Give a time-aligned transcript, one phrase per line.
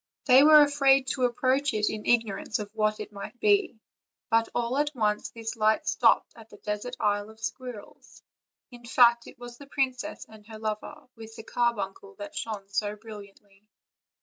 [0.25, 3.77] They were afraid to approach it in ignorance of what it might be;
[4.31, 8.23] but all at once this light stopped at the desert Isle of Squirrels;
[8.71, 12.95] in fact, it was the princess and her lover, with the carbuncle that shone so
[12.95, 13.67] brilliantly.